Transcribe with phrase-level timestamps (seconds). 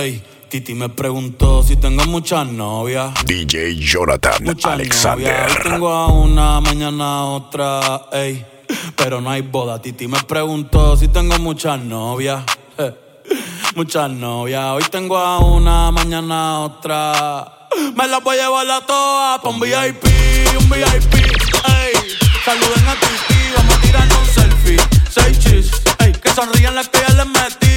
[0.00, 3.12] Ey, Titi me preguntó si tengo muchas novias.
[3.24, 5.32] DJ Jonathan Muchas Alexander.
[5.32, 5.56] novias.
[5.56, 8.02] Hoy tengo a una, mañana a otra.
[8.12, 8.46] Ey,
[8.96, 9.82] pero no hay boda.
[9.82, 12.44] Titi me preguntó si tengo muchas novias.
[12.78, 12.94] Eh,
[13.74, 14.64] Muchas novias.
[14.72, 17.68] Hoy tengo a una, mañana a otra.
[17.96, 20.04] Me las voy a llevar a todas pa' un VIP,
[20.58, 21.14] un VIP.
[21.14, 21.92] Ey,
[22.44, 24.76] saluden a Titi, vamos a tirarnos un selfie.
[25.10, 27.67] Seis chis, ey, que sonrían las que ya les metí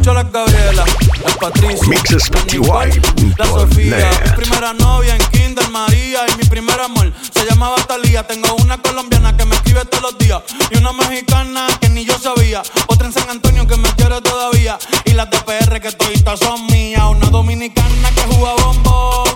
[0.00, 0.84] mucho las Gabriela,
[1.22, 3.34] las Patricia, Mixespty.net.
[3.36, 8.26] la Sofía, mi primera novia en Kinder María y mi primer amor se llamaba Talía.
[8.26, 10.40] Tengo una colombiana que me escribe todos los días
[10.70, 12.62] y una mexicana que ni yo sabía.
[12.86, 16.66] Otra en San Antonio que me quiere todavía y las de PR que todavía son
[16.68, 17.02] mías.
[17.04, 19.28] Una dominicana que juega bombón,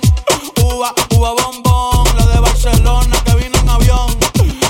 [0.62, 2.16] uva, uva bombón.
[2.16, 4.16] La de Barcelona que vino en avión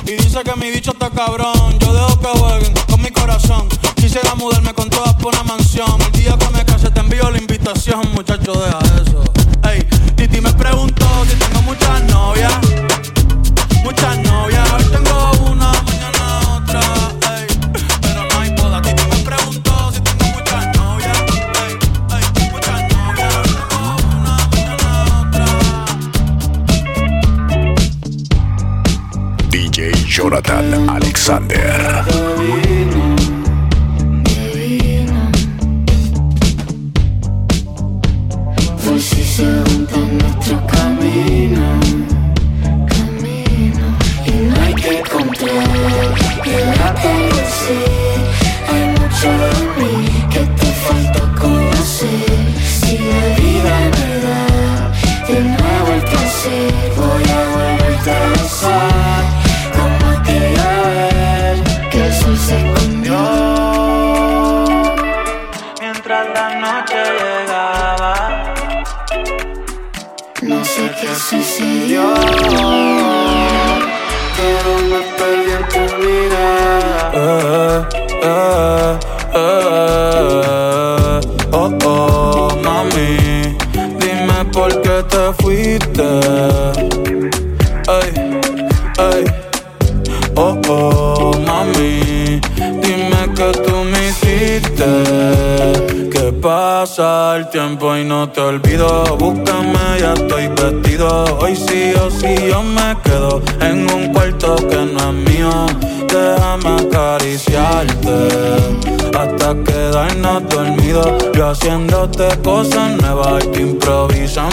[0.07, 1.54] y dice que mi bicho está cabrón.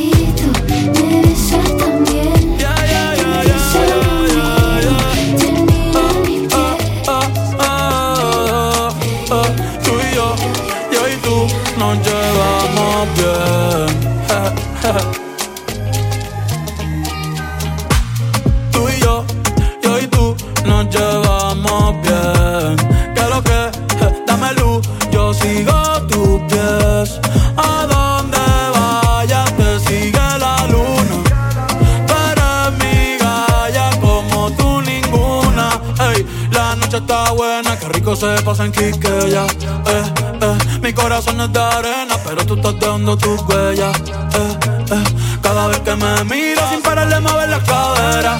[37.62, 39.44] buena, qué rico se pasa en Quiqueya.
[39.44, 43.96] Eh, eh, mi corazón es de arena, pero tú estás dejando tus huellas.
[43.98, 44.58] Eh,
[44.92, 45.04] eh,
[45.42, 48.38] cada vez que me miras sin parar de mover la cadera.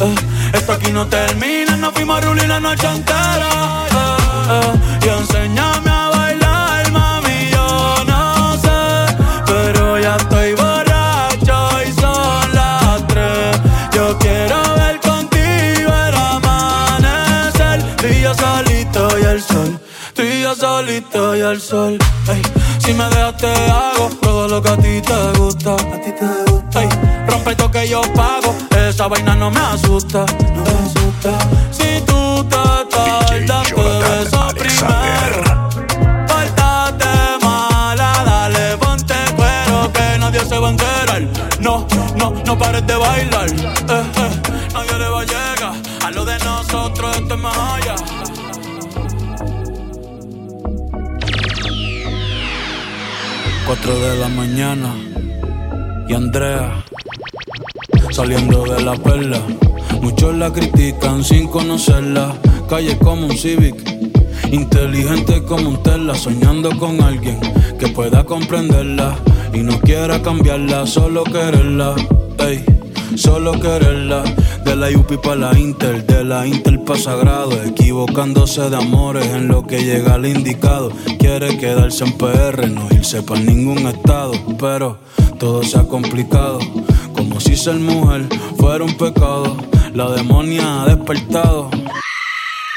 [0.00, 0.14] Eh,
[0.54, 3.48] esto aquí no termina, nos fuimos a la noche entera.
[5.02, 5.95] Y enséñame a
[20.96, 21.98] solita y al sol.
[22.28, 22.42] Ey.
[22.78, 25.74] Si me dejas te hago todo lo que a ti te gusta.
[25.74, 26.82] A ti te gusta.
[26.82, 26.88] Ey.
[27.28, 28.54] Rompe esto que yo pago.
[28.76, 30.24] Esa vaina no me asusta.
[30.54, 31.38] No me asusta.
[31.70, 32.56] Si tú te
[32.90, 35.68] tardas, te beso primero.
[36.28, 37.08] Pártate
[37.42, 41.22] mala, dale, ponte cuero que nadie se va a enterar.
[41.60, 43.48] No, no, no pares de bailar.
[43.48, 44.42] Eh, eh.
[44.72, 45.72] Nadie le va a llegar
[46.04, 48.15] a lo de nosotros, esto es más allá.
[53.66, 54.94] Cuatro de la mañana
[56.08, 56.84] y Andrea
[58.12, 59.40] saliendo de la perla.
[60.00, 62.36] Muchos la critican sin conocerla.
[62.68, 63.74] Calle como un Civic,
[64.52, 67.40] inteligente como un Tesla, soñando con alguien
[67.78, 69.18] que pueda comprenderla
[69.52, 71.96] y no quiera cambiarla, solo quererla.
[72.38, 72.64] Ey,
[73.14, 74.22] solo quererla.
[74.64, 79.46] De la UP para la Inter, de la Inter para Sagrado, equivocándose de amores en
[79.46, 80.90] lo que llega al indicado.
[81.18, 84.98] Quiere quedarse en PR, no irse para ningún estado, pero
[85.38, 86.58] todo se ha complicado.
[87.14, 88.26] Como si ser mujer
[88.56, 89.56] fuera un pecado,
[89.94, 91.70] la demonia ha despertado.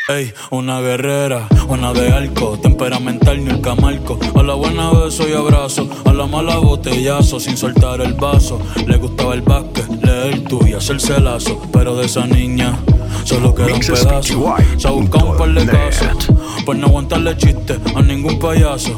[0.09, 4.17] Ey, una guerrera, una de arco, temperamental ni el camarco.
[4.33, 8.59] A la buena beso y abrazo, a la mala botellazo, sin soltar el vaso.
[8.87, 11.61] Le gustaba el básquet, leer tú y hacerse lazo.
[11.71, 12.79] Pero de esa niña,
[13.23, 14.55] solo queda un pedazo.
[14.79, 16.27] Se ha buscado un par de casos,
[16.65, 18.97] por no aguantarle chiste a ningún payaso.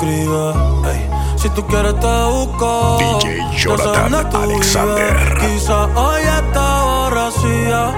[0.00, 0.56] Escribes.
[0.86, 1.10] ey.
[1.36, 2.98] Si tú quieres te busco.
[3.20, 5.38] DJ Jonathan Alexander.
[5.40, 5.60] vives.
[5.60, 7.92] Quizá hoy está borracía,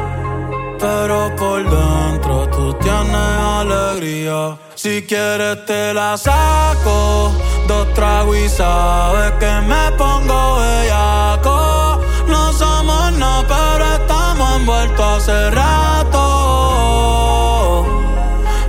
[0.78, 4.56] pero por dentro tú tienes alegría.
[4.75, 7.32] Si quieres te la saco,
[7.69, 12.00] dos tragos y sabes que me pongo bellaco.
[12.26, 16.42] No somos nada, pero estamos envueltos hace rato.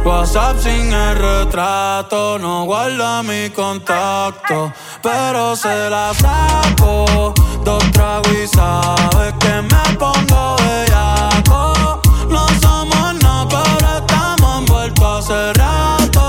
[0.06, 7.34] WhatsApp sin el retrato, no guarda mi contacto, pero se la saco.
[7.64, 12.02] Dos tragos y sabes que me pongo bellaco.
[12.30, 16.26] No somos nada, pero estamos envueltos hace rato.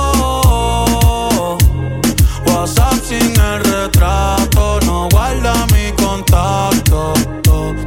[2.47, 7.13] WhatsApp sin el retrato, no guarda mi contacto.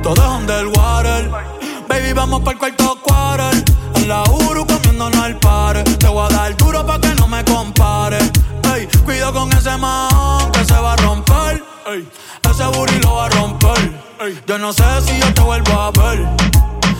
[0.03, 1.31] Todo es underwater.
[1.87, 3.06] Baby, vamos para el cuarto
[11.97, 12.07] Ey,
[12.51, 13.91] ese booty lo va a romper.
[14.21, 16.27] Ey, yo no sé si yo te vuelvo a ver.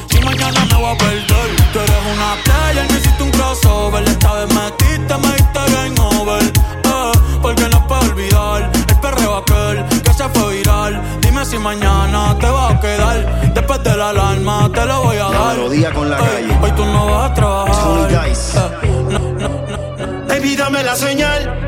[0.09, 1.49] Si mañana me voy a perder.
[1.71, 4.03] Tú eres una player, me hiciste un crossover.
[4.07, 6.43] Esta vez metiste, me diste game over.
[6.43, 7.11] Eh,
[7.43, 10.99] porque no puedo olvidar el perreo aquel que se fue viral.
[11.21, 13.53] Dime si mañana te va a quedar.
[13.53, 15.57] Después de la alarma te lo voy a dar.
[15.57, 16.57] melodía con la Ey, calle.
[16.59, 17.75] Hoy tú no vas a trabajar.
[17.75, 18.57] Sony Dice.
[18.81, 20.27] Eh, no, no, no.
[20.27, 21.66] Baby, dame la señal.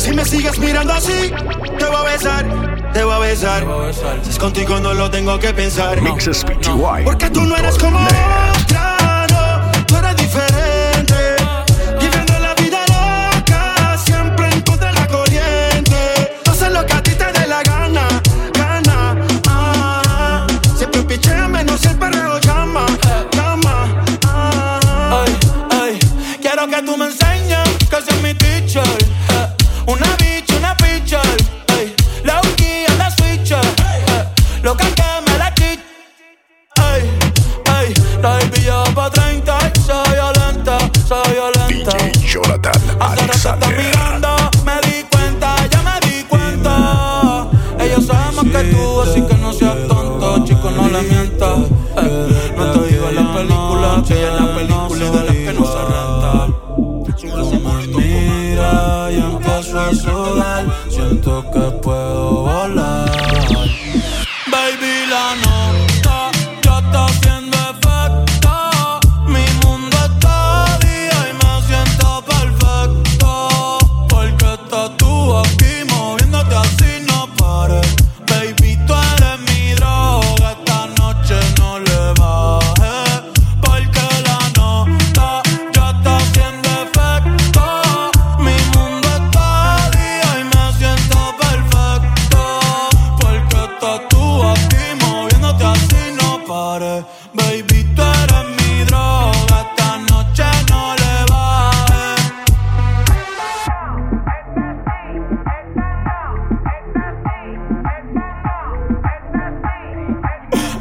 [0.00, 1.30] Si me sigues mirando así,
[1.78, 3.60] te voy a besar, te voy a besar.
[3.60, 4.18] Te voy a besar.
[4.22, 6.00] Si es contigo no lo tengo que pensar.
[6.00, 7.04] Mixes PTY.
[7.04, 8.00] Porque tú no eres como
[34.62, 34.99] Lo que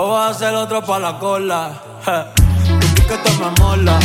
[0.00, 1.72] O va a ser otro pa' la cola.
[2.04, 3.98] Tu te me mola.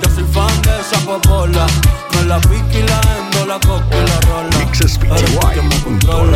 [0.00, 1.66] Yo soy fan de esa popola.
[2.14, 4.56] Me la pique y la endo, la coco y la rola.
[4.58, 6.35] Mixes quien me controla.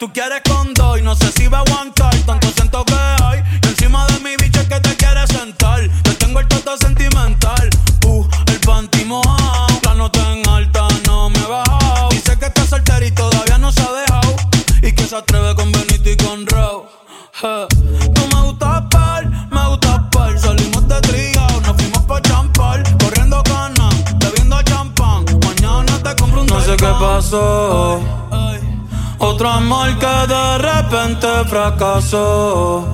[0.00, 3.40] Tú quieres con dos y no sé si va a aguantar tanto siento que hay.
[3.62, 5.80] Y encima de mi bicho es que te quieres sentar.
[6.02, 7.68] Te tengo el toto sentimental,
[8.06, 9.66] uh, el panty mojado.
[9.84, 12.08] La nota en alta no me he bajado.
[12.10, 14.36] Dice que está soltera y todavía no se ha dejado.
[14.82, 16.46] Y que se atreve con Benito y con.
[17.40, 17.79] Je.
[29.40, 32.86] Otro amor que de repente fracasó.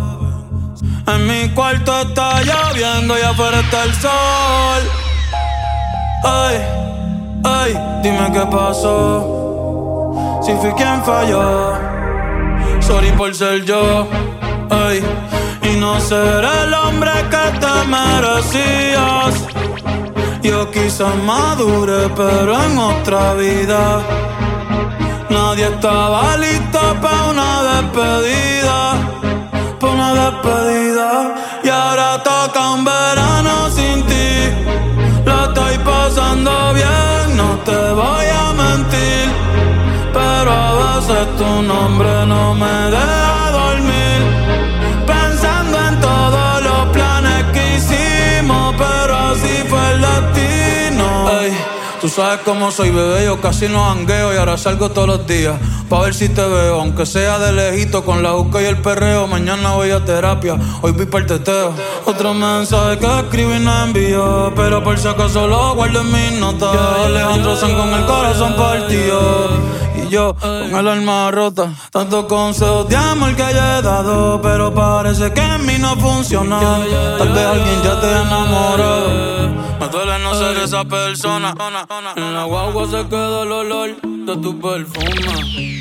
[1.09, 4.83] En mi cuarto está lloviendo y afuera está el sol.
[6.23, 6.57] Ay,
[7.43, 10.41] ay, dime qué pasó.
[10.41, 11.73] Si fui quien falló.
[12.79, 14.07] Sorry por ser yo,
[14.71, 15.03] ay,
[15.65, 19.35] y no ser el hombre que te merecías.
[20.45, 24.36] Yo quizás madure, pero en otra vida.
[25.66, 28.78] Estaba listo para una despedida,
[29.80, 31.35] para una despedida.
[31.64, 34.28] Y ahora toca un verano sin ti.
[35.25, 39.26] La estoy pasando bien, no te voy a mentir.
[40.12, 44.18] Pero a veces tu nombre no me deja dormir.
[45.04, 50.56] Pensando en todos los planes que hicimos, pero así fue el destino.
[52.07, 55.57] Tú sabes cómo soy, bebé, yo casi no jangueo y ahora salgo todos los días.
[55.89, 59.27] Pa' ver si te veo, aunque sea de lejito, con la juca y el perreo.
[59.27, 61.75] Mañana voy a terapia, hoy vi para el teteo.
[62.05, 66.77] Otro mensaje que escribí no envió, pero por si acaso lo guardo en mis notas.
[67.07, 69.49] Alejandro San con el corazón partido.
[70.07, 71.73] Y yo con el alma rota.
[71.91, 76.61] Tantos consejos de amor que ya he dado, pero parece que en mí no funcionó.
[77.19, 79.09] Tal vez alguien ya te enamoró.
[79.81, 81.55] Me duele no ser esa persona.
[82.17, 85.77] En la guagua se queda el olor de tu perfume.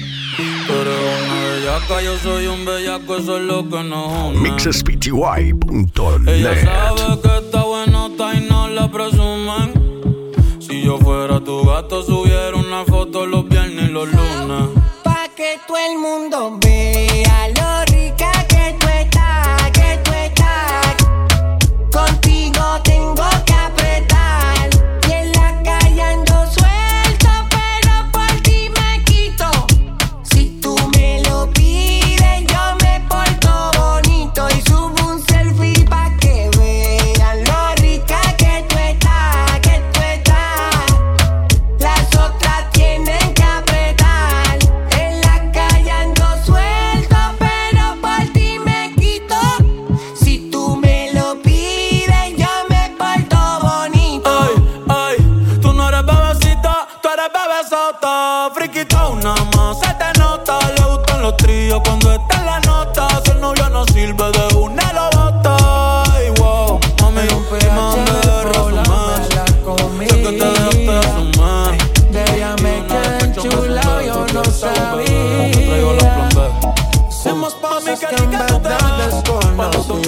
[0.68, 0.92] Pero
[1.24, 4.40] una bellaca, yo soy un bellaco, eso es lo que nos une.
[4.40, 6.66] Ella Mixespty.net.
[6.66, 9.74] sabe que está buenota y no la presumen.
[10.60, 13.46] Si yo fuera tu gato, subiera una foto los
[15.04, 17.65] Pa' que todo el mundo vea lo
[77.86, 80.02] Cosas que en verdad desconocía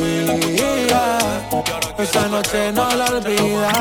[2.00, 3.72] Esa noche no la olvida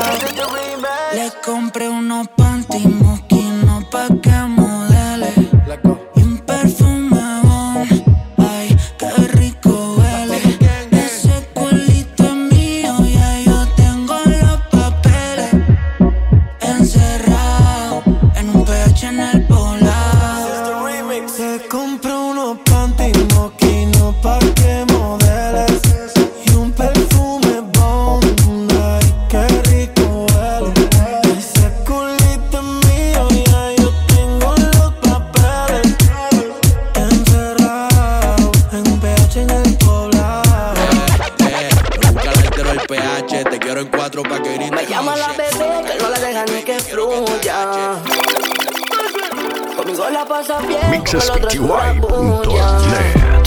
[1.13, 4.46] Le compré unos panty moquinos pa' que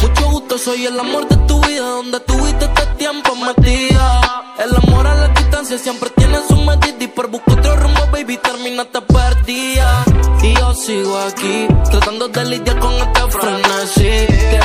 [0.00, 4.20] Mucho gusto, soy el amor de tu vida, donde tuviste este tiempo metida.
[4.58, 8.38] El amor a la distancia siempre tiene su medida y por buscar otro rumbo, baby,
[8.38, 10.04] terminaste perdida.
[10.42, 14.59] Y yo sigo aquí, tratando de lidiar con este frenesí.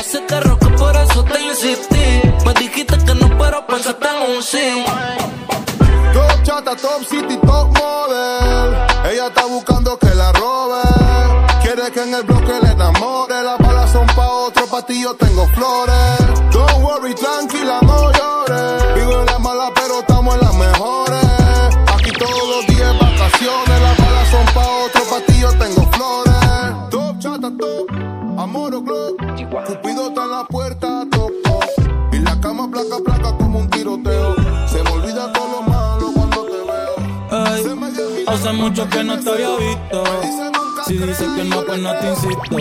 [15.51, 16.19] Flores.
[16.51, 18.95] Don't worry, tranquila, no llores.
[18.95, 21.25] Vivo en la mala, pero estamos en las mejores.
[21.93, 23.81] Aquí todos los días vacaciones.
[23.81, 26.89] Las balas son pa' otro, pa' ti yo tengo flores.
[26.89, 28.39] Top chata, top.
[28.39, 29.15] Amor o glow.
[29.65, 32.13] Cupido está en la puerta, top, top.
[32.13, 34.35] Y la cama placa, placa como un tiroteo.
[34.67, 37.75] Se me olvida todo lo malo cuando te veo.
[37.75, 40.54] Mi hace mucho que no te había visto.
[40.87, 42.57] Si dices que no, pues no te insisto.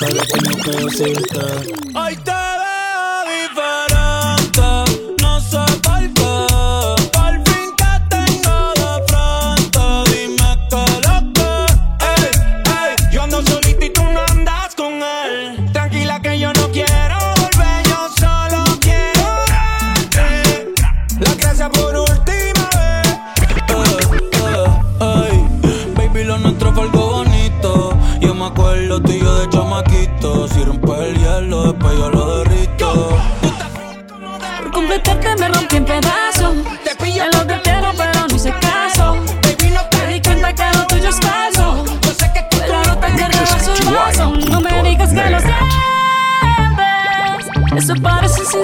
[0.00, 1.40] Pero tengo que decirte.
[1.94, 2.16] Hoy